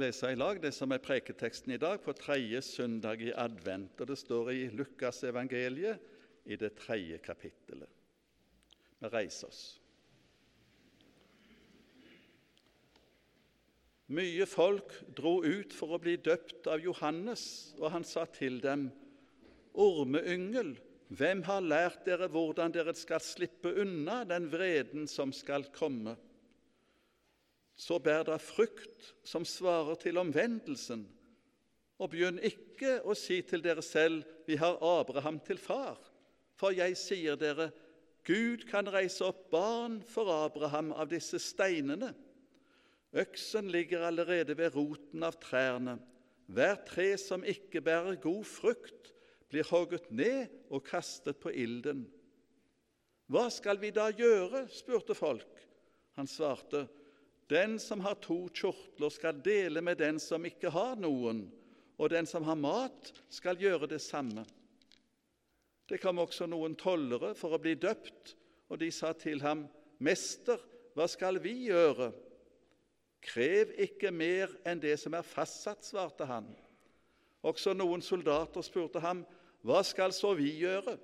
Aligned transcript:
lese 0.00 0.30
i 0.32 0.38
lag 0.38 0.60
det 0.62 0.72
som 0.76 0.92
er 0.94 1.02
preketeksten 1.02 1.74
i 1.74 1.80
dag 1.80 2.00
på 2.04 2.14
tredje 2.16 2.62
søndag 2.64 3.22
i 3.24 3.32
advent. 3.34 4.00
og 4.00 4.06
Det 4.10 4.18
står 4.18 4.52
i 4.52 4.62
Lukas 4.70 5.22
evangeliet 5.24 6.00
i 6.46 6.56
det 6.56 6.74
tredje 6.80 7.18
kapittelet. 7.18 7.90
Vi 8.98 9.10
reiser 9.12 9.50
oss. 9.50 9.62
Mye 14.08 14.46
folk 14.48 14.94
dro 15.12 15.42
ut 15.44 15.74
for 15.76 15.92
å 15.92 16.00
bli 16.00 16.16
døpt 16.16 16.70
av 16.72 16.80
Johannes, 16.80 17.74
og 17.76 17.92
han 17.92 18.06
sa 18.08 18.24
til 18.32 18.56
dem, 18.64 18.88
Ormeyngel, 19.78 20.72
hvem 21.12 21.42
har 21.44 21.60
lært 21.64 22.06
dere 22.08 22.28
hvordan 22.32 22.72
dere 22.72 22.94
skal 22.96 23.20
slippe 23.22 23.70
unna 23.80 24.22
den 24.28 24.48
vreden 24.52 25.06
som 25.08 25.32
skal 25.36 25.68
komme? 25.76 26.16
Så 27.78 28.00
bær 28.02 28.24
da 28.26 28.36
frukt 28.42 29.12
som 29.26 29.46
svarer 29.46 29.98
til 30.02 30.18
omvendelsen, 30.18 31.04
og 31.98 32.10
begynn 32.12 32.40
ikke 32.42 32.98
å 33.06 33.14
si 33.18 33.40
til 33.46 33.62
dere 33.62 33.82
selv, 33.82 34.26
vi 34.46 34.58
har 34.58 34.78
Abraham 34.82 35.38
til 35.46 35.58
far, 35.62 35.98
for 36.58 36.74
jeg 36.74 36.98
sier 36.98 37.38
dere, 37.38 37.70
Gud 38.26 38.66
kan 38.68 38.88
reise 38.92 39.24
opp 39.24 39.46
barn 39.52 40.00
for 40.04 40.28
Abraham 40.30 40.90
av 40.92 41.08
disse 41.08 41.38
steinene. 41.40 42.10
Øksen 43.16 43.70
ligger 43.72 44.04
allerede 44.04 44.56
ved 44.58 44.74
roten 44.74 45.24
av 45.24 45.38
trærne. 45.40 45.96
Hver 46.48 46.76
tre 46.88 47.12
som 47.20 47.44
ikke 47.46 47.80
bærer 47.84 48.18
god 48.20 48.44
frukt, 48.44 49.14
blir 49.48 49.64
hogget 49.70 50.10
ned 50.12 50.52
og 50.68 50.84
kastet 50.84 51.38
på 51.40 51.54
ilden. 51.56 52.04
Hva 53.32 53.46
skal 53.52 53.80
vi 53.80 53.92
da 53.96 54.10
gjøre? 54.12 54.66
spurte 54.72 55.16
folk. 55.16 55.64
Han 56.20 56.28
svarte, 56.28 56.84
den 57.48 57.78
som 57.80 58.00
har 58.04 58.18
to 58.20 58.46
kjortler, 58.52 59.10
skal 59.12 59.40
dele 59.44 59.80
med 59.84 59.98
den 59.98 60.20
som 60.20 60.44
ikke 60.44 60.72
har 60.74 60.98
noen, 61.00 61.46
og 61.98 62.12
den 62.12 62.28
som 62.28 62.44
har 62.44 62.58
mat, 62.60 63.12
skal 63.32 63.58
gjøre 63.58 63.88
det 63.90 64.00
samme. 64.04 64.44
Det 65.88 66.00
kom 66.02 66.20
også 66.20 66.46
noen 66.46 66.76
tollere 66.76 67.32
for 67.34 67.56
å 67.56 67.62
bli 67.62 67.72
døpt, 67.80 68.34
og 68.68 68.80
de 68.82 68.90
sa 68.92 69.14
til 69.16 69.40
ham, 69.40 69.64
Mester, 70.04 70.60
hva 70.94 71.08
skal 71.08 71.40
vi 71.42 71.54
gjøre? 71.70 72.10
Krev 73.24 73.72
ikke 73.80 74.12
mer 74.14 74.52
enn 74.68 74.80
det 74.82 74.94
som 75.00 75.16
er 75.16 75.26
fastsatt, 75.26 75.86
svarte 75.86 76.28
han. 76.28 76.46
Også 77.46 77.72
noen 77.74 78.04
soldater 78.04 78.64
spurte 78.66 79.02
ham, 79.02 79.24
Hva 79.66 79.80
skal 79.82 80.12
så 80.14 80.36
vi 80.38 80.52
gjøre? 80.60 80.94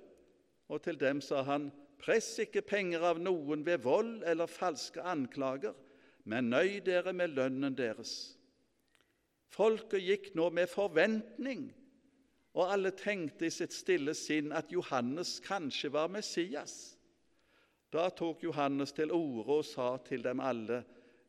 Og 0.71 0.79
til 0.81 0.95
dem 0.99 1.19
sa 1.21 1.41
han, 1.43 1.67
Press 1.99 2.37
ikke 2.39 2.63
penger 2.63 3.03
av 3.03 3.19
noen 3.19 3.65
ved 3.65 3.83
vold 3.83 4.23
eller 4.27 4.47
falske 4.51 5.03
anklager, 5.03 5.73
men 6.25 6.49
nøy 6.49 6.79
dere 6.85 7.13
med 7.13 7.35
lønnen 7.37 7.75
deres. 7.77 8.35
Folket 9.53 10.03
gikk 10.03 10.31
nå 10.35 10.49
med 10.53 10.69
forventning, 10.71 11.69
og 12.55 12.71
alle 12.71 12.91
tenkte 12.97 13.47
i 13.47 13.53
sitt 13.53 13.75
stille 13.75 14.15
sinn 14.17 14.53
at 14.55 14.71
Johannes 14.73 15.37
kanskje 15.45 15.91
var 15.93 16.09
Messias. 16.11 16.95
Da 17.93 18.09
tok 18.09 18.43
Johannes 18.43 18.91
til 18.95 19.13
orde 19.13 19.59
og 19.59 19.65
sa 19.67 19.95
til 20.07 20.23
dem 20.23 20.41
alle.: 20.43 20.83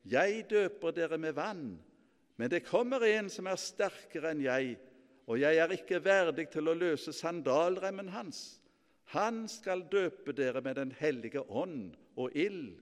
Jeg 0.05 0.47
døper 0.51 0.95
dere 0.95 1.19
med 1.19 1.35
vann, 1.35 1.79
men 2.37 2.51
det 2.51 2.65
kommer 2.67 3.05
en 3.05 3.31
som 3.31 3.47
er 3.47 3.61
sterkere 3.61 4.33
enn 4.33 4.43
jeg, 4.43 4.77
og 5.27 5.41
jeg 5.41 5.59
er 5.59 5.75
ikke 5.75 6.03
verdig 6.05 6.49
til 6.51 6.69
å 6.69 6.75
løse 6.79 7.13
sandalremmen 7.13 8.09
hans. 8.15 8.61
Han 9.15 9.47
skal 9.49 9.87
døpe 9.91 10.33
dere 10.33 10.63
med 10.63 10.77
Den 10.77 10.93
hellige 10.93 11.43
ånd 11.51 11.95
og 12.17 12.35
ild. 12.35 12.75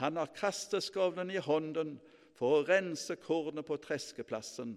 Han 0.00 0.16
har 0.16 0.34
kasteskovlen 0.36 1.30
i 1.32 1.40
hånden 1.40 1.96
for 2.36 2.58
å 2.58 2.64
rense 2.68 3.16
kornet 3.16 3.64
på 3.64 3.78
treskeplassen. 3.80 4.74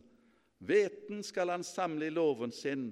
Hveten 0.64 1.23
skal 1.28 1.52
han 1.52 1.64
samle 1.67 2.08
i 2.08 2.14
låven 2.14 2.53
sin, 2.56 2.89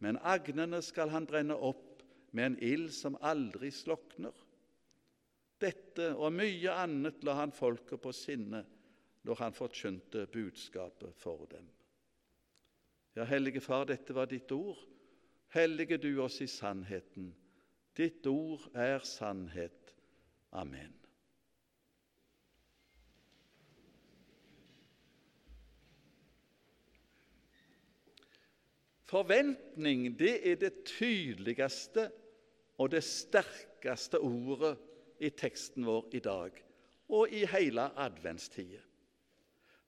men 0.00 0.20
agnene 0.24 0.80
skal 0.84 1.12
han 1.12 1.28
brenne 1.28 1.56
opp 1.56 2.02
med 2.32 2.46
en 2.46 2.58
ild 2.64 2.92
som 2.96 3.16
aldri 3.20 3.70
slokner. 3.72 4.32
Dette 5.60 6.10
og 6.16 6.34
mye 6.36 6.72
annet 6.76 7.24
la 7.24 7.38
han 7.40 7.52
folket 7.52 8.00
på 8.00 8.12
sinne 8.12 8.64
når 9.26 9.40
han 9.40 9.56
forkynte 9.56 10.26
budskapet 10.32 11.16
for 11.16 11.46
dem. 11.50 11.68
Ja, 13.16 13.24
Hellige 13.24 13.60
Far, 13.64 13.86
dette 13.88 14.14
var 14.14 14.28
ditt 14.28 14.52
ord. 14.52 14.76
Hellige 15.52 15.96
du 15.96 16.10
oss 16.20 16.40
i 16.44 16.48
sannheten. 16.50 17.32
Ditt 17.96 18.26
ord 18.28 18.68
er 18.76 19.00
sannhet. 19.08 19.94
Amen. 20.52 20.92
Forventning 29.06 30.08
det 30.18 30.34
er 30.50 30.56
det 30.58 30.72
tydeligste 30.88 32.08
og 32.78 32.90
det 32.90 33.04
sterkeste 33.06 34.18
ordet 34.18 34.74
i 35.22 35.30
teksten 35.30 35.86
vår 35.86 36.08
i 36.18 36.22
dag 36.24 36.56
og 37.08 37.30
i 37.30 37.44
hele 37.46 37.86
adventstida. 38.02 38.82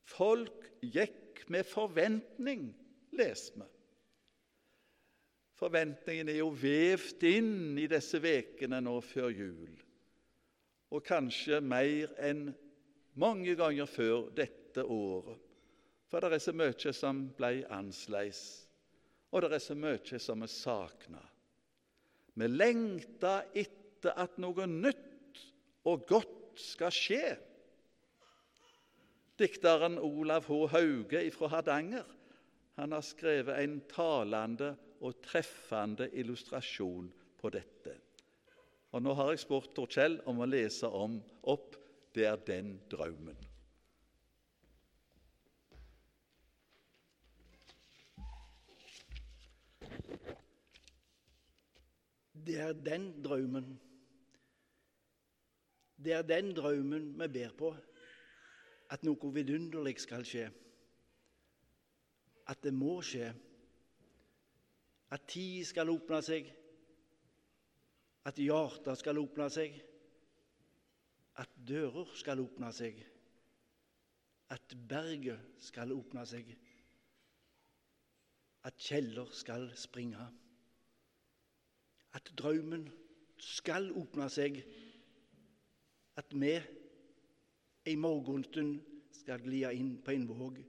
Folk 0.08 0.68
gikk 0.80 1.42
med 1.50 1.66
forventning, 1.66 2.70
leser 3.18 3.58
vi. 3.58 3.66
Forventningen 5.58 6.30
er 6.30 6.38
jo 6.38 6.52
vevd 6.54 7.24
inn 7.26 7.78
i 7.82 7.88
disse 7.90 8.20
ukene 8.22 8.78
nå 8.84 8.94
før 9.02 9.32
jul, 9.34 9.74
og 10.94 11.02
kanskje 11.04 11.58
mer 11.60 12.14
enn 12.22 12.52
mange 13.18 13.56
ganger 13.58 13.90
før 13.90 14.30
dette 14.38 14.84
året, 14.86 15.42
for 16.06 16.22
det 16.22 16.38
er 16.38 16.44
så 16.46 16.54
mye 16.54 16.94
som 16.94 17.26
ble 17.36 17.66
annerledes 17.66 18.67
og 19.30 19.44
det 19.44 19.52
er 19.52 19.62
så 19.62 19.76
mye 19.76 20.20
som 20.22 20.44
vi 20.44 20.48
savner. 20.52 21.26
Vi 22.38 22.46
lengter 22.48 23.50
etter 23.58 24.14
at 24.16 24.38
noe 24.40 24.66
nytt 24.70 25.42
og 25.88 26.06
godt 26.08 26.60
skal 26.60 26.94
skje. 26.94 27.36
Dikteren 29.38 29.98
Olav 30.02 30.48
H. 30.48 30.60
Hauge 30.72 31.22
fra 31.34 31.50
Hardanger 31.52 32.14
han 32.78 32.94
har 32.94 33.02
skrevet 33.02 33.58
en 33.58 33.80
talende 33.90 34.72
og 35.02 35.18
treffende 35.22 36.06
illustrasjon 36.14 37.08
på 37.38 37.50
dette. 37.50 37.96
Og 38.94 39.02
Nå 39.02 39.14
har 39.18 39.32
jeg 39.32 39.42
spurt 39.42 39.74
Tor 39.74 39.90
Kjell 39.90 40.20
om 40.30 40.40
å 40.40 40.48
lese 40.48 40.86
om 40.86 41.18
opp 41.42 41.76
'Det 42.14 42.24
er 42.24 42.36
den 42.36 42.80
drømmen'. 42.90 43.57
Det 52.46 52.58
er 52.60 52.72
den 52.72 53.10
drømmen. 53.24 53.80
Det 56.04 56.12
er 56.12 56.22
den 56.22 56.54
drømmen 56.56 57.10
vi 57.20 57.28
ber 57.34 57.52
på, 57.58 57.72
at 58.90 59.04
noe 59.04 59.32
vidunderlig 59.34 59.98
skal 60.00 60.24
skje. 60.24 60.46
At 62.48 62.62
det 62.64 62.72
må 62.72 63.00
skje. 63.04 63.32
At 65.12 65.26
tid 65.28 65.64
skal 65.68 65.90
åpne 65.92 66.22
seg. 66.24 66.48
At 68.28 68.40
hjertet 68.40 69.00
skal 69.00 69.20
åpne 69.20 69.50
seg. 69.52 69.76
At 71.38 71.52
dører 71.68 72.14
skal 72.18 72.40
åpne 72.44 72.72
seg. 72.76 72.98
At 74.52 74.74
berget 74.88 75.60
skal 75.64 75.92
åpne 75.92 76.24
seg. 76.28 76.48
At 78.64 78.76
kjeller 78.80 79.28
skal 79.36 79.68
springe 79.76 80.28
at 82.16 82.30
drømmen 82.38 82.88
skal 83.42 83.90
åpne 83.96 84.28
seg, 84.32 84.60
at 86.18 86.34
vi 86.34 86.56
i 87.88 87.94
morgenstund 87.96 88.78
skal 89.14 89.42
glia 89.44 89.70
inn 89.74 89.96
på 90.04 90.14
en 90.14 90.26
våg 90.28 90.62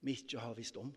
vi 0.00 0.16
ikke 0.16 0.40
har 0.40 0.54
visst 0.56 0.78
om. 0.80 0.92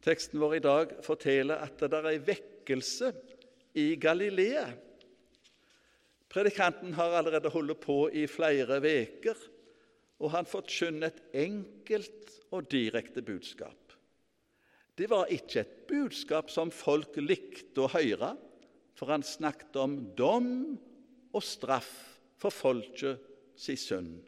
Teksten 0.00 0.40
vår 0.40 0.54
i 0.56 0.62
dag 0.64 0.92
forteller 1.04 1.60
at 1.60 1.82
det 1.82 1.98
er 1.98 2.22
vekkelse 2.24 3.10
i 3.76 3.92
Galilea. 4.00 4.70
Predikanten 6.30 6.94
har 6.94 7.16
allerede 7.18 7.50
holdt 7.50 7.80
på 7.82 8.04
i 8.14 8.26
flere 8.30 8.78
veker, 8.82 9.38
og 10.20 10.30
han 10.34 10.46
forkynner 10.46 11.10
et 11.10 11.22
enkelt 11.46 12.36
og 12.54 12.68
direkte 12.70 13.22
budskap. 13.24 13.94
Det 14.94 15.08
var 15.10 15.30
ikke 15.32 15.62
et 15.62 15.74
budskap 15.88 16.50
som 16.52 16.70
folk 16.74 17.16
likte 17.22 17.86
å 17.86 17.90
høre, 17.90 18.34
for 18.94 19.10
han 19.10 19.24
snakket 19.24 19.78
om 19.80 19.96
dom 20.14 20.50
og 21.32 21.42
straff 21.42 21.90
for 22.40 22.52
folket 22.52 23.22
si 23.58 23.78
synd. 23.80 24.20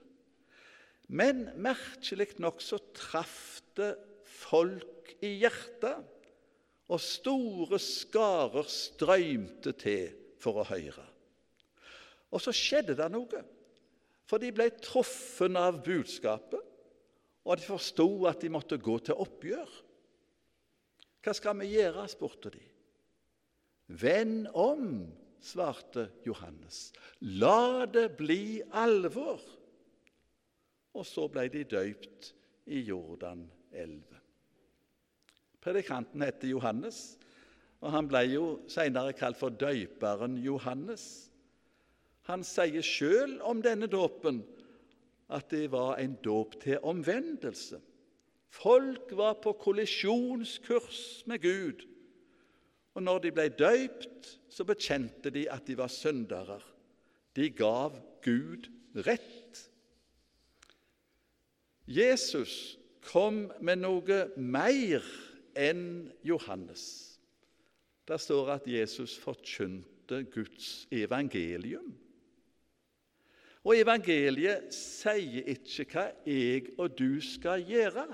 Men 1.13 1.45
merkelig 1.61 2.33
nok 2.41 2.63
så 2.65 2.81
traff 2.97 3.61
det 3.77 3.93
folk 4.25 5.13
i 5.21 5.37
hjertet, 5.43 6.09
og 6.93 7.01
store 7.01 7.79
skarer 7.81 8.69
strømte 8.69 9.77
til 9.79 10.09
for 10.41 10.65
å 10.65 10.69
høre. 10.73 11.12
Og 12.33 12.41
så 12.41 12.55
skjedde 12.57 12.97
det 12.97 13.09
noe, 13.13 13.43
for 14.29 14.41
de 14.41 14.53
ble 14.55 14.71
truffet 14.81 15.57
av 15.59 15.83
budskapet, 15.85 16.61
og 17.43 17.59
de 17.59 17.67
forsto 17.67 18.07
at 18.31 18.41
de 18.41 18.53
måtte 18.55 18.79
gå 18.81 18.97
til 19.03 19.19
oppgjør. 19.19 19.73
Hva 21.23 21.35
skal 21.37 21.59
vi 21.61 21.73
gjøre? 21.75 22.07
spurte 22.11 22.53
de. 22.55 22.63
Vend 23.99 24.47
om, 24.59 25.03
svarte 25.43 26.09
Johannes. 26.27 26.93
La 27.43 27.85
det 27.91 28.13
bli 28.19 28.63
alvor. 28.79 29.43
Og 30.95 31.07
så 31.09 31.27
ble 31.33 31.49
de 31.51 31.65
døypt 31.67 32.31
i 32.71 32.83
Jordan 32.87 33.45
11. 33.73 34.21
Predikanten 35.63 36.23
heter 36.27 36.51
Johannes, 36.51 37.17
og 37.83 37.95
han 37.95 38.09
ble 38.11 38.23
jo 38.31 38.47
senere 38.71 39.15
kalt 39.19 39.39
for 39.39 39.55
døyperen 39.55 40.37
Johannes. 40.43 41.32
Han 42.31 42.45
sier 42.47 42.85
sjøl 42.87 43.41
om 43.43 43.63
denne 43.65 43.89
dåpen 43.91 44.43
at 45.33 45.49
det 45.51 45.71
var 45.73 45.97
en 45.99 46.15
dåp 46.23 46.59
til 46.63 46.79
omvendelse. 46.87 47.81
Folk 48.53 49.15
var 49.17 49.39
på 49.43 49.55
kollisjonskurs 49.57 51.25
med 51.27 51.41
Gud, 51.43 51.87
og 52.95 53.03
når 53.03 53.23
de 53.25 53.33
ble 53.33 53.49
døypt, 53.57 54.29
så 54.53 54.67
bekjente 54.69 55.33
de 55.33 55.47
at 55.51 55.65
de 55.67 55.77
var 55.79 55.89
syndere. 55.89 56.61
De 57.37 57.49
gav 57.49 57.97
Gud 58.25 58.69
rett. 59.07 59.63
Jesus 61.89 62.77
kom 63.09 63.47
med 63.65 63.81
noe 63.81 64.19
mer 64.37 65.07
enn 65.59 66.13
Johannes. 66.23 66.85
Der 68.09 68.21
står 68.21 68.53
at 68.59 68.69
Jesus 68.69 69.17
forkynte 69.19 70.23
Guds 70.29 70.87
evangelium. 70.93 71.95
Og 73.63 73.79
evangeliet 73.79 74.75
sier 74.75 75.47
ikke 75.53 75.87
hva 75.93 76.07
jeg 76.27 76.73
og 76.83 76.97
du 76.99 77.21
skal 77.23 77.63
gjøre. 77.67 78.07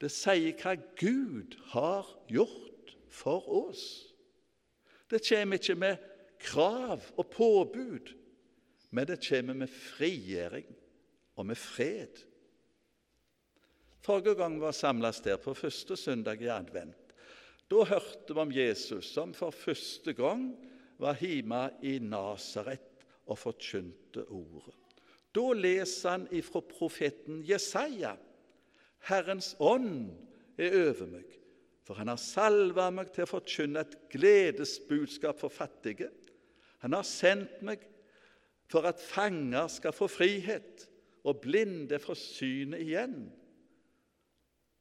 Det 0.00 0.10
sier 0.10 0.56
hva 0.58 0.74
Gud 0.98 1.54
har 1.74 2.08
gjort 2.30 2.94
for 3.10 3.46
oss. 3.66 3.84
Det 5.10 5.22
kommer 5.26 5.60
ikke 5.60 5.78
med 5.78 6.02
krav 6.40 7.04
og 7.18 7.30
påbud, 7.30 8.10
men 8.90 9.06
det 9.06 9.20
kommer 9.22 9.58
med 9.62 9.70
frigjøring 9.70 10.66
og 11.36 11.46
med 11.46 11.58
fred. 11.58 12.24
Forrige 14.00 14.34
gang 14.38 14.56
vi 14.56 14.64
var 14.64 14.74
samlet 14.74 15.20
der, 15.24 15.36
på 15.36 15.54
første 15.54 15.96
søndag 15.96 16.40
i 16.42 16.50
advent, 16.50 16.96
da 17.70 17.84
hørte 17.86 18.34
vi 18.34 18.42
om 18.42 18.52
Jesus 18.54 19.12
som 19.12 19.34
for 19.36 19.54
første 19.54 20.14
gang 20.16 20.48
var 20.98 21.20
hjemme 21.20 21.68
i 21.86 21.98
Nasaret 22.02 22.89
og 23.30 23.38
forkynte 23.38 24.26
ordet. 24.26 24.74
Da 25.34 25.52
leser 25.54 26.16
han 26.16 26.26
ifra 26.34 26.62
profeten 26.66 27.44
Jesaja. 27.46 28.16
Herrens 29.06 29.54
ånd 29.62 30.10
er 30.58 30.74
over 30.90 31.06
meg, 31.14 31.36
for 31.86 31.98
han 32.00 32.10
har 32.10 32.20
salva 32.20 32.90
meg 32.92 33.12
til 33.14 33.24
å 33.24 33.30
forkynne 33.30 33.84
et 33.84 33.96
gledesbudskap 34.12 35.38
for 35.40 35.54
fattige. 35.54 36.10
Han 36.82 36.96
har 36.98 37.06
sendt 37.06 37.62
meg 37.64 37.86
for 38.70 38.86
at 38.86 39.02
fanger 39.02 39.70
skal 39.70 39.94
få 39.94 40.10
frihet, 40.10 40.86
og 41.20 41.42
blinde 41.44 41.98
få 42.00 42.14
synet 42.16 42.80
igjen 42.80 43.28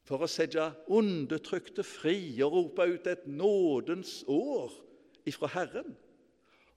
for 0.08 0.24
å 0.24 0.30
sette 0.32 0.64
undertrykte 0.90 1.84
fri 1.86 2.40
og 2.42 2.54
rope 2.56 2.86
ut 2.96 3.10
et 3.12 3.26
nådens 3.28 4.24
år 4.32 4.72
ifra 5.30 5.50
Herren. 5.54 5.92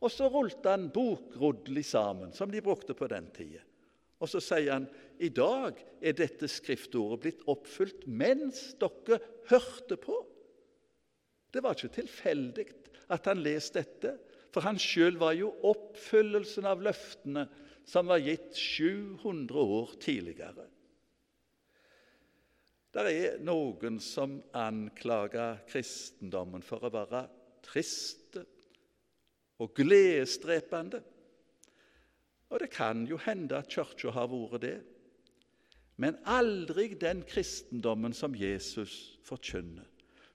Og 0.02 0.10
så 0.10 0.26
rullet 0.30 0.66
han 0.66 0.88
bokrodli 0.94 1.84
sammen, 1.86 2.32
som 2.34 2.50
de 2.50 2.62
brukte 2.64 2.96
på 2.98 3.06
den 3.10 3.28
tida. 3.34 3.62
Og 4.22 4.30
så 4.30 4.38
sier 4.42 4.76
han 4.76 4.86
i 5.22 5.30
dag 5.34 5.78
er 6.02 6.14
dette 6.18 6.46
skriftordet 6.50 7.22
blitt 7.22 7.40
oppfylt 7.50 8.04
mens 8.06 8.72
dere 8.78 9.18
hørte 9.50 9.98
på. 9.98 10.18
Det 11.52 11.62
var 11.62 11.74
ikke 11.74 11.96
tilfeldig 11.98 12.66
at 13.12 13.26
han 13.28 13.42
leste 13.42 13.82
dette, 13.82 14.14
for 14.54 14.64
han 14.66 14.78
sjøl 14.80 15.18
var 15.20 15.34
jo 15.36 15.50
oppfyllelsen 15.70 16.68
av 16.68 16.82
løftene 16.84 17.46
som 17.88 18.06
var 18.10 18.22
gitt 18.22 18.54
700 18.54 19.58
år 19.58 19.94
tidligere. 20.02 20.68
Det 22.92 23.04
er 23.08 23.38
noen 23.40 23.96
som 24.04 24.36
anklager 24.54 25.62
kristendommen 25.70 26.62
for 26.64 26.84
å 26.84 26.92
være 26.92 27.24
triste 27.64 28.44
og 29.58 29.74
gledesdrepende. 29.74 31.02
Og 32.52 32.60
det 32.60 32.70
kan 32.70 33.06
jo 33.08 33.16
hende 33.16 33.56
at 33.56 33.68
Kirka 33.72 34.12
har 34.12 34.28
vært 34.28 34.62
det. 34.62 34.78
Men 35.96 36.18
aldri 36.24 36.94
den 36.98 37.22
kristendommen 37.28 38.12
som 38.16 38.34
Jesus 38.36 39.18
forkynner. 39.24 39.86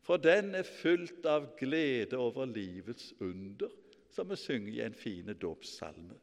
For 0.02 0.22
den 0.22 0.54
er 0.56 0.64
fylt 0.64 1.26
av 1.28 1.50
glede 1.60 2.18
over 2.18 2.48
livets 2.48 3.12
under, 3.20 3.70
som 4.14 4.30
vi 4.30 4.38
synger 4.40 4.74
i 4.74 4.86
en 4.86 4.96
fin 4.96 5.34
dåpssalme. 5.36 6.16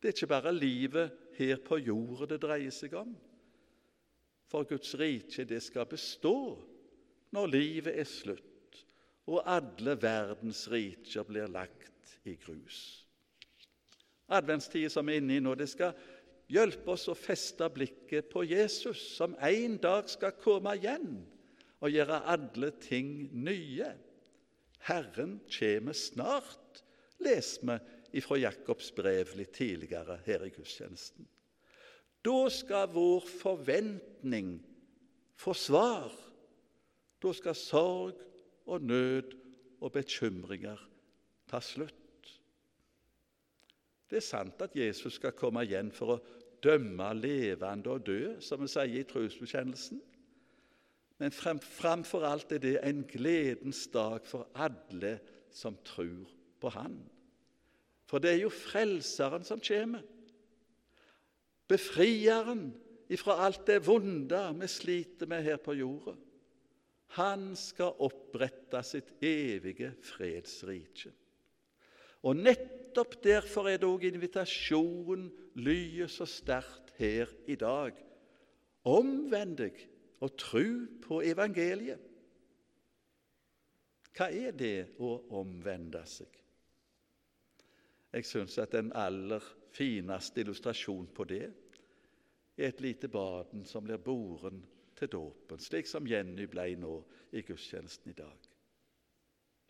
Det 0.00 0.08
er 0.08 0.16
ikke 0.16 0.32
bare 0.32 0.54
livet 0.54 1.12
her 1.36 1.60
på 1.64 1.78
jorda 1.80 2.30
det 2.32 2.40
dreier 2.42 2.72
seg 2.72 2.96
om. 2.96 3.12
For 4.48 4.66
Guds 4.68 4.94
rike, 5.00 5.44
det 5.44 5.62
skal 5.62 5.88
bestå 5.88 6.36
når 7.34 7.52
livet 7.52 7.98
er 7.98 8.08
slutt 8.08 8.53
og 9.30 9.40
alle 9.48 9.96
verdens 10.00 10.66
riker 10.72 11.24
blir 11.28 11.48
lagt 11.52 12.18
i 12.28 12.36
grus. 12.40 12.80
Adventstida 14.32 14.90
som 14.92 15.06
vi 15.06 15.16
er 15.16 15.22
inne 15.22 15.38
i 15.38 15.42
nå, 15.44 15.54
det 15.56 15.68
skal 15.72 15.96
hjelpe 16.52 16.94
oss 16.94 17.06
å 17.08 17.16
feste 17.16 17.68
blikket 17.72 18.30
på 18.32 18.44
Jesus, 18.48 19.00
som 19.16 19.36
en 19.40 19.78
dag 19.80 20.08
skal 20.12 20.36
komme 20.40 20.76
igjen 20.78 21.22
og 21.84 21.92
gjøre 21.92 22.22
alle 22.32 22.70
ting 22.80 23.28
nye. 23.32 23.90
Herren 24.84 25.38
kommer 25.52 25.96
snart, 25.96 26.82
leser 27.24 27.80
vi 28.12 28.22
fra 28.24 28.38
Jakobs 28.40 28.90
brev 28.96 29.32
litt 29.38 29.54
tidligere 29.56 30.18
her 30.26 30.44
i 30.44 30.52
gudstjenesten. 30.52 31.26
Da 32.24 32.48
skal 32.52 32.88
vår 32.92 33.26
forventning 33.28 34.56
få 35.36 35.52
svar. 35.56 36.12
Da 37.20 37.32
skal 37.36 37.56
sorg 37.56 38.20
og 38.66 38.82
nød 38.82 39.34
og 39.80 39.92
bekymringer 39.92 40.80
ta 41.50 41.60
slutt. 41.60 42.30
Det 44.10 44.20
er 44.20 44.24
sant 44.24 44.62
at 44.62 44.76
Jesus 44.76 45.18
skal 45.18 45.34
komme 45.36 45.64
igjen 45.66 45.90
for 45.92 46.14
å 46.14 46.22
dømme 46.64 47.10
levende 47.18 47.92
og 47.92 48.06
døde, 48.06 48.38
som 48.44 48.62
vi 48.62 48.70
sier 48.70 49.00
i 49.00 49.06
trosbekjennelsen. 49.08 50.00
Men 51.20 51.34
framfor 51.34 52.24
alt 52.26 52.52
er 52.52 52.62
det 52.62 52.78
en 52.82 53.04
gledens 53.08 53.86
dag 53.92 54.24
for 54.26 54.48
alle 54.54 55.18
som 55.54 55.76
tror 55.86 56.30
på 56.60 56.72
Han. 56.74 56.96
For 58.08 58.18
det 58.20 58.34
er 58.34 58.42
jo 58.42 58.52
Frelseren 58.52 59.46
som 59.46 59.62
kommer. 59.64 60.02
Befrieren 61.68 62.72
ifra 63.08 63.38
alt 63.46 63.66
det 63.66 63.80
vonde 63.86 64.40
vi 64.60 64.68
sliter 64.68 65.30
med 65.30 65.44
her 65.46 65.60
på 65.62 65.76
jorda. 65.78 66.16
Han 67.18 67.52
skal 67.56 67.94
opprette 68.02 68.80
sitt 68.86 69.12
evige 69.22 69.92
fredsrike. 70.02 71.12
Og 72.24 72.36
nettopp 72.40 73.18
derfor 73.24 73.68
er 73.68 73.78
det 73.78 73.88
òg 73.88 74.06
invitasjonen 74.08 75.28
lyder 75.60 76.08
så 76.10 76.26
sterkt 76.26 76.94
her 76.98 77.30
i 77.46 77.56
dag. 77.60 77.98
Omvend 78.88 79.58
deg 79.60 79.82
og 80.24 80.36
tru 80.40 80.86
på 81.04 81.20
evangeliet. 81.24 82.00
Hva 84.14 84.30
er 84.30 84.54
det 84.54 84.94
å 85.02 85.16
omvende 85.40 86.04
seg? 86.06 86.30
Jeg 88.14 88.26
syns 88.28 88.56
at 88.62 88.72
den 88.76 88.92
aller 88.94 89.42
fineste 89.74 90.44
illustrasjon 90.44 91.08
på 91.14 91.26
det 91.26 91.48
er 91.48 92.68
et 92.68 92.82
lite 92.84 93.10
baden 93.10 93.64
som 93.66 93.82
blir 93.82 93.98
boren 93.98 94.60
til 94.98 95.10
dåpen, 95.12 95.60
slik 95.60 95.88
som 95.90 96.06
Jenny 96.06 96.46
ble 96.50 96.68
nå 96.80 96.98
i 97.34 97.42
gudstjenesten 97.46 98.12
i 98.12 98.16
dag. 98.18 98.50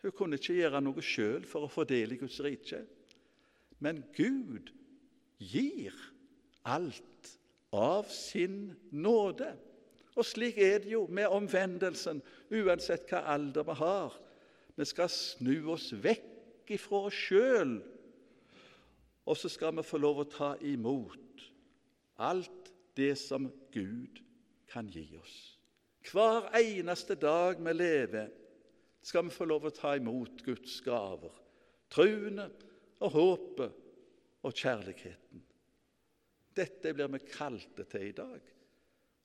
Hun 0.03 0.13
kunne 0.13 0.37
ikke 0.39 0.57
gjøre 0.59 0.81
noe 0.85 1.03
sjøl 1.03 1.47
for 1.49 1.65
å 1.65 1.71
få 1.71 1.85
del 1.89 2.13
i 2.13 2.19
Guds 2.21 2.37
rike, 2.45 2.83
men 3.81 4.03
Gud 4.15 4.69
gir 5.41 5.95
alt 6.63 7.31
av 7.75 8.07
sin 8.13 8.75
nåde. 8.91 9.49
Og 10.15 10.23
slik 10.23 10.59
er 10.61 10.79
det 10.83 10.93
jo 10.93 11.05
med 11.11 11.27
omvendelsen, 11.33 12.21
uansett 12.53 13.09
hva 13.09 13.25
alder 13.33 13.65
vi 13.67 13.75
har. 13.81 14.15
Vi 14.75 14.87
skal 14.87 15.11
snu 15.11 15.57
oss 15.73 15.89
vekk 15.91 16.71
ifra 16.75 17.05
oss 17.09 17.25
sjøl 17.27 17.75
og 19.25 19.37
så 19.37 19.49
skal 19.49 19.73
vi 19.77 19.85
få 19.85 19.99
lov 20.01 20.21
å 20.21 20.29
ta 20.29 20.51
imot 20.61 21.45
alt 22.21 22.71
det 22.97 23.15
som 23.19 23.47
Gud 23.73 24.21
kan 24.75 24.91
gi 24.91 25.07
oss. 25.15 25.35
Hver 26.11 26.51
eneste 26.59 27.15
dag 27.15 27.61
vi 27.63 27.73
lever, 27.73 28.29
skal 29.05 29.25
vi 29.25 29.33
få 29.33 29.47
lov 29.47 29.69
å 29.69 29.73
ta 29.73 29.95
imot 29.95 30.43
Guds 30.43 30.79
gaver. 30.83 31.33
Truene 31.93 32.49
og 33.05 33.13
håpet 33.13 33.83
og 34.45 34.53
kjærligheten. 34.53 35.43
Dette 36.55 36.93
blir 36.95 37.11
vi 37.13 37.21
kalte 37.29 37.85
til 37.89 38.09
i 38.09 38.15
dag. 38.15 38.51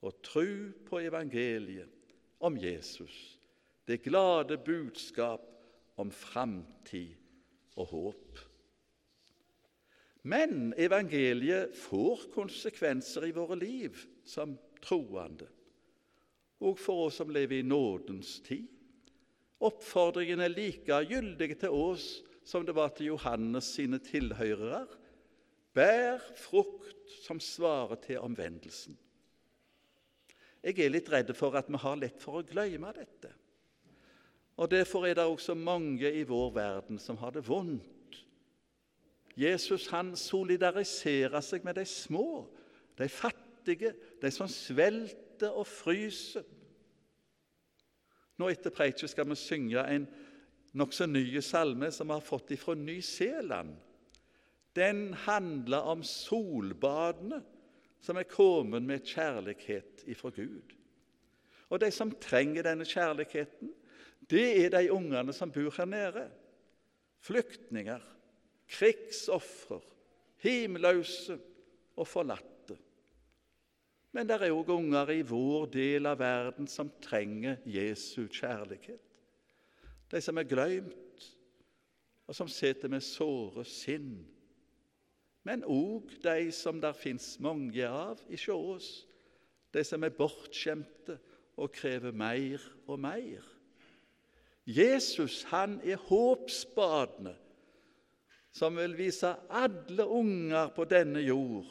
Å 0.00 0.11
tro 0.25 0.47
på 0.87 1.02
evangeliet 1.04 2.14
om 2.47 2.57
Jesus, 2.57 3.16
det 3.85 4.00
glade 4.07 4.57
budskap 4.64 5.45
om 6.00 6.12
framtid 6.14 7.19
og 7.76 7.92
håp. 7.92 8.40
Men 10.23 10.73
evangeliet 10.76 11.76
får 11.76 12.26
konsekvenser 12.33 13.28
i 13.28 13.37
våre 13.37 13.57
liv 13.61 13.97
som 14.28 14.57
troende, 14.83 15.49
og 16.61 16.79
for 16.79 17.07
oss 17.07 17.21
som 17.21 17.31
lever 17.33 17.61
i 17.61 17.67
nådens 17.67 18.39
tid. 18.45 18.69
Oppfordringen 19.61 20.41
er 20.41 20.53
like 20.53 21.03
gyldig 21.09 21.59
til 21.61 21.77
oss 21.77 22.09
som 22.45 22.65
det 22.67 22.75
var 22.77 22.93
til 22.97 23.13
Johannes 23.13 23.69
sine 23.77 24.01
tilhørere. 24.03 24.87
Bær 25.77 26.23
frukt 26.37 27.13
som 27.27 27.41
svarer 27.41 28.01
til 28.03 28.21
omvendelsen. 28.25 28.97
Jeg 30.65 30.81
er 30.81 30.93
litt 30.93 31.09
redd 31.13 31.31
for 31.37 31.57
at 31.57 31.71
vi 31.71 31.81
har 31.81 32.01
lett 32.01 32.21
for 32.21 32.41
å 32.41 32.47
glemme 32.47 32.91
dette. 32.97 33.31
Og 34.61 34.69
Derfor 34.69 35.07
er 35.09 35.17
det 35.17 35.25
også 35.25 35.55
mange 35.57 36.11
i 36.13 36.25
vår 36.29 36.51
verden 36.53 36.99
som 37.01 37.17
har 37.21 37.33
det 37.33 37.47
vondt 37.49 38.01
Jesus 39.41 39.87
han 39.89 40.13
solidariserer 40.19 41.41
seg 41.45 41.65
med 41.65 41.79
de 41.79 41.87
små, 41.89 42.45
de 42.99 43.09
fattige, 43.09 43.50
de 43.67 44.31
som 44.33 44.49
svelter 44.50 45.52
og 45.52 45.67
fryser. 45.69 46.45
Nå 48.40 48.49
etter 48.49 48.73
preiket 48.73 49.12
skal 49.12 49.29
vi 49.29 49.37
synge 49.37 49.85
en 49.85 50.07
nokså 50.81 51.07
ny 51.11 51.25
salme 51.45 51.90
som 51.93 52.09
vi 52.09 52.17
har 52.17 52.25
fått 52.25 52.55
fra 52.61 52.76
Ny-Zeeland. 52.79 53.75
Den 54.76 55.11
handler 55.26 55.90
om 55.93 56.05
solbadene 56.07 57.43
som 58.00 58.17
er 58.17 58.29
kommet 58.31 58.87
med 58.87 59.05
kjærlighet 59.05 60.07
ifra 60.09 60.31
Gud. 60.33 60.76
Og 61.69 61.83
de 61.83 61.90
som 61.93 62.14
trenger 62.23 62.64
denne 62.64 62.87
kjærligheten, 62.88 63.75
det 64.31 64.47
er 64.64 64.73
de 64.73 64.93
ungene 64.95 65.35
som 65.37 65.52
bor 65.52 65.75
her 65.76 65.90
nede. 65.90 66.25
Flyktninger 67.21 68.00
krigsofre, 68.71 69.81
himløse 70.37 71.38
og 71.97 72.09
forlatte. 72.09 72.47
Men 74.11 74.26
det 74.26 74.40
er 74.40 74.50
òg 74.50 74.73
unger 74.75 75.12
i 75.14 75.23
vår 75.23 75.69
del 75.71 76.09
av 76.11 76.19
verden 76.19 76.67
som 76.71 76.90
trenger 77.02 77.61
Jesu 77.69 78.26
kjærlighet. 78.26 79.05
De 80.11 80.21
som 80.21 80.38
er 80.40 80.49
glemt, 80.50 81.26
og 82.26 82.35
som 82.35 82.50
sitter 82.50 82.90
med 82.90 83.02
såre 83.07 83.64
sinn. 83.67 84.25
Men 85.47 85.62
òg 85.67 86.11
de 86.23 86.50
som 86.55 86.81
der 86.83 86.95
fins 86.95 87.37
mange 87.43 87.87
av 87.87 88.21
i 88.29 88.38
sjås. 88.38 89.07
de 89.71 89.85
som 89.87 90.02
er 90.02 90.11
bortskjemte 90.11 91.14
og 91.55 91.71
krever 91.71 92.11
mer 92.11 92.62
og 92.88 92.99
mer. 92.99 93.45
Jesus 94.67 95.45
han 95.50 95.76
er 95.87 96.00
håpsbadene 96.09 97.37
som 98.50 98.75
vil 98.75 98.97
vise 98.99 99.31
alle 99.47 100.07
unger 100.07 100.73
på 100.75 100.85
denne 100.90 101.23
jord 101.23 101.71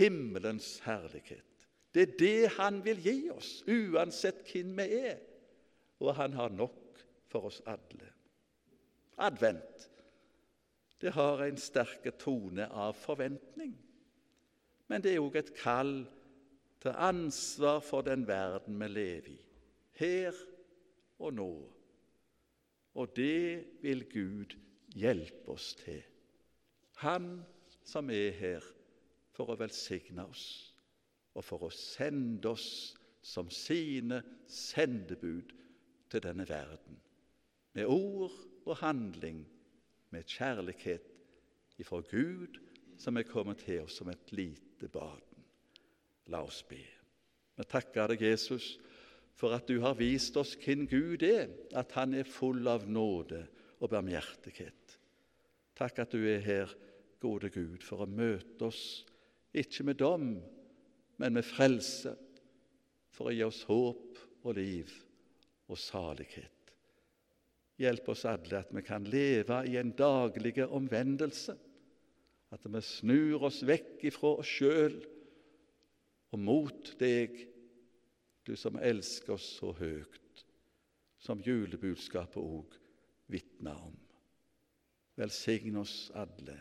himmelens 0.00 0.78
herlighet. 0.86 1.49
Det 1.94 2.02
er 2.02 2.16
det 2.18 2.50
Han 2.56 2.84
vil 2.84 3.02
gi 3.02 3.30
oss, 3.30 3.62
uansett 3.66 4.44
hvem 4.52 4.76
vi 4.78 4.86
er, 5.00 5.18
og 6.00 6.14
han 6.14 6.32
har 6.38 6.52
nok 6.54 7.02
for 7.30 7.50
oss 7.50 7.60
alle. 7.66 8.12
Advent 9.18 9.88
det 11.00 11.14
har 11.16 11.40
en 11.40 11.56
sterk 11.56 12.04
tone 12.20 12.66
av 12.68 12.92
forventning, 13.00 13.72
men 14.90 15.02
det 15.02 15.14
er 15.14 15.22
òg 15.24 15.38
et 15.40 15.52
kall 15.56 16.02
til 16.80 16.96
ansvar 16.96 17.80
for 17.84 18.04
den 18.04 18.26
verden 18.28 18.76
vi 18.80 18.88
lever 18.90 19.30
i, 19.32 19.38
her 20.00 20.36
og 21.18 21.34
nå. 21.38 21.52
Og 23.00 23.16
det 23.16 23.80
vil 23.80 24.04
Gud 24.12 24.56
hjelpe 24.92 25.54
oss 25.54 25.72
til. 25.80 26.02
Han 27.00 27.46
som 27.86 28.10
er 28.12 28.34
her 28.36 28.66
for 29.32 29.52
å 29.52 29.56
velsigne 29.60 30.26
oss 30.28 30.69
og 31.34 31.44
for 31.46 31.66
å 31.66 31.74
sende 31.74 32.50
oss 32.50 32.70
som 33.22 33.50
sine 33.52 34.22
sendebud 34.48 35.52
til 36.10 36.22
denne 36.24 36.46
verden. 36.48 36.98
Med 37.76 37.86
ord 37.86 38.34
og 38.66 38.76
handling, 38.80 39.44
med 40.10 40.26
kjærlighet 40.26 41.06
ifra 41.78 42.00
Gud 42.10 42.58
som 43.00 43.16
er 43.16 43.28
kommet 43.28 43.62
til 43.64 43.84
oss 43.84 44.00
som 44.00 44.10
et 44.10 44.32
lite 44.34 44.88
barn. 44.92 45.22
La 46.30 46.42
oss 46.44 46.62
be. 46.66 46.82
Vi 47.56 47.66
takker 47.68 48.12
deg, 48.12 48.24
Jesus, 48.24 48.74
for 49.36 49.54
at 49.56 49.68
du 49.68 49.80
har 49.84 49.96
vist 49.98 50.36
oss 50.40 50.56
hvem 50.60 50.86
Gud 50.88 51.22
er, 51.24 51.48
at 51.76 51.92
Han 51.96 52.14
er 52.14 52.28
full 52.28 52.66
av 52.68 52.88
nåde 52.88 53.46
og 53.80 53.90
barmhjertighet. 53.90 54.96
Takk 55.76 56.02
at 56.02 56.12
du 56.12 56.24
er 56.28 56.42
her, 56.44 56.72
gode 57.20 57.48
Gud, 57.52 57.80
for 57.84 58.04
å 58.04 58.08
møte 58.08 58.68
oss, 58.68 59.04
ikke 59.52 59.84
med 59.88 60.00
dom, 60.00 60.34
men 61.20 61.36
med 61.36 61.44
frelse, 61.44 62.14
for 63.12 63.28
å 63.28 63.34
gi 63.34 63.44
oss 63.44 63.64
håp 63.68 64.20
og 64.48 64.56
liv 64.56 64.92
og 65.68 65.78
salighet. 65.78 66.72
Hjelp 67.80 68.08
oss 68.12 68.26
alle 68.28 68.60
at 68.60 68.72
vi 68.72 68.82
kan 68.84 69.04
leve 69.08 69.60
i 69.68 69.76
en 69.80 69.92
daglig 69.96 70.56
omvendelse, 70.64 71.56
at 72.50 72.64
vi 72.66 72.82
snur 72.82 73.44
oss 73.46 73.60
vekk 73.66 74.06
ifra 74.10 74.34
oss 74.40 74.48
sjøl 74.48 74.96
og 76.30 76.40
mot 76.40 76.92
deg, 77.00 77.36
du 78.44 78.56
som 78.58 78.78
elsker 78.80 79.36
oss 79.36 79.46
så 79.60 79.74
høyt, 79.76 80.44
som 81.20 81.42
julebudskapet 81.44 82.40
òg 82.40 82.76
vitner 83.30 83.76
om. 83.76 83.96
Velsign 85.20 85.76
oss 85.82 86.08
alle. 86.16 86.56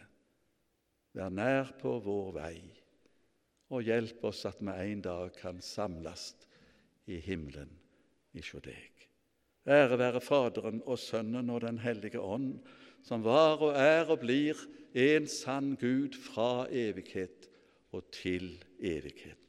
Vær 1.15 1.31
nær 1.33 1.71
på 1.79 1.95
vår 2.03 2.33
vei, 2.35 2.57
og 3.69 3.85
hjelp 3.85 4.23
oss 4.29 4.45
at 4.49 4.61
vi 4.61 4.73
en 4.91 5.01
dag 5.05 5.33
kan 5.37 5.61
samles 5.61 6.33
i 7.09 7.19
himmelen 7.21 7.71
hos 8.33 8.51
deg. 8.65 9.05
Ære 9.69 9.99
være 9.99 10.21
Faderen 10.23 10.81
og 10.85 10.97
Sønnen 11.01 11.49
og 11.53 11.61
Den 11.61 11.77
hellige 11.83 12.21
ånd, 12.21 12.59
som 13.05 13.23
var 13.23 13.61
og 13.61 13.75
er 13.77 14.09
og 14.09 14.21
blir 14.23 14.57
en 14.97 15.27
sann 15.29 15.75
Gud 15.79 16.17
fra 16.17 16.67
evighet 16.71 17.49
og 17.93 18.09
til 18.13 18.57
evighet. 18.79 19.48